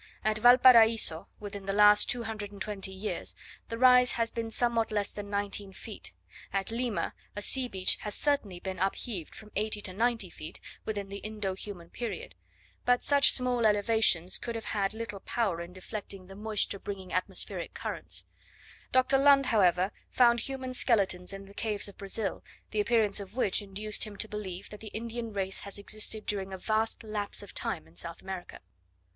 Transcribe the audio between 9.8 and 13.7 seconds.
to 90 feet, within the Indo human period: but such small